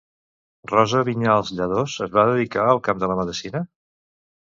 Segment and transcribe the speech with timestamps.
[0.69, 3.63] Rosa Viñals Lladós es va dedicar al camp de la medicina?